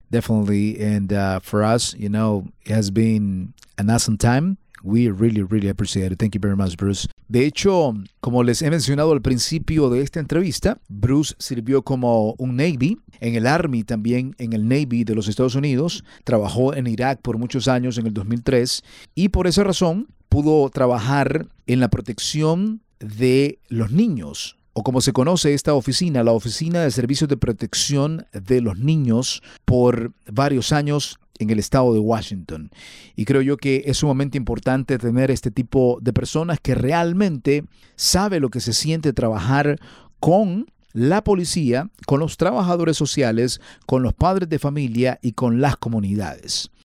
Definitely. 0.09 0.79
And 0.79 1.11
uh, 1.11 1.39
for 1.39 1.63
us, 1.63 1.93
you 1.95 2.09
know, 2.09 2.47
it 2.65 2.71
has 2.71 2.91
been 2.91 3.53
an 3.77 3.89
awesome 3.89 4.17
time. 4.17 4.57
We 4.83 5.09
really, 5.09 5.43
really 5.43 5.69
appreciate 5.69 6.11
it. 6.11 6.19
Thank 6.19 6.33
you 6.33 6.41
very 6.41 6.55
much, 6.55 6.77
Bruce. 6.77 7.07
De 7.31 7.45
hecho, 7.45 7.93
como 8.19 8.43
les 8.43 8.61
he 8.61 8.69
mencionado 8.69 9.13
al 9.13 9.21
principio 9.21 9.89
de 9.89 10.01
esta 10.01 10.19
entrevista, 10.19 10.79
Bruce 10.89 11.33
sirvió 11.39 11.81
como 11.81 12.33
un 12.33 12.57
Navy, 12.57 12.97
en 13.21 13.35
el 13.35 13.47
Army 13.47 13.85
también, 13.85 14.35
en 14.37 14.51
el 14.51 14.67
Navy 14.67 15.05
de 15.05 15.15
los 15.15 15.29
Estados 15.29 15.55
Unidos, 15.55 16.03
trabajó 16.25 16.73
en 16.73 16.87
Irak 16.87 17.21
por 17.21 17.37
muchos 17.37 17.69
años 17.69 17.97
en 17.97 18.07
el 18.07 18.13
2003 18.13 18.83
y 19.15 19.29
por 19.29 19.47
esa 19.47 19.63
razón 19.63 20.09
pudo 20.27 20.69
trabajar 20.71 21.47
en 21.67 21.79
la 21.79 21.87
protección 21.87 22.81
de 22.99 23.59
los 23.69 23.91
niños 23.91 24.57
o 24.73 24.83
como 24.83 25.01
se 25.01 25.13
conoce 25.13 25.53
esta 25.53 25.73
oficina, 25.73 26.23
la 26.23 26.31
Oficina 26.31 26.81
de 26.81 26.91
Servicios 26.91 27.29
de 27.29 27.37
Protección 27.37 28.25
de 28.31 28.61
los 28.61 28.77
Niños, 28.77 29.41
por 29.65 30.13
varios 30.31 30.71
años 30.71 31.19
en 31.43 31.49
el 31.49 31.59
estado 31.59 31.93
de 31.93 31.99
Washington. 31.99 32.71
Y 33.15 33.25
creo 33.25 33.41
yo 33.41 33.57
que 33.57 33.83
es 33.85 33.97
sumamente 33.97 34.37
importante 34.37 34.97
tener 34.97 35.31
este 35.31 35.51
tipo 35.51 35.99
de 36.01 36.13
personas 36.13 36.59
que 36.59 36.75
realmente 36.75 37.65
sabe 37.95 38.39
lo 38.39 38.49
que 38.49 38.59
se 38.59 38.73
siente 38.73 39.13
trabajar 39.13 39.79
con 40.19 40.67
la 40.93 41.23
policía, 41.23 41.89
con 42.05 42.19
los 42.19 42.37
trabajadores 42.37 42.97
sociales, 42.97 43.61
con 43.85 44.03
los 44.03 44.13
padres 44.13 44.49
de 44.49 44.59
familia 44.59 45.19
y 45.21 45.33
con 45.33 45.61
las 45.61 45.77
comunidades. 45.77 46.71